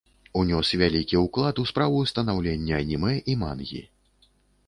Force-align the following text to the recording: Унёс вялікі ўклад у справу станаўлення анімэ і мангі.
Унёс 0.39 0.69
вялікі 0.81 1.19
ўклад 1.25 1.59
у 1.63 1.65
справу 1.71 1.99
станаўлення 2.11 2.73
анімэ 2.85 3.13
і 3.35 3.35
мангі. 3.43 3.81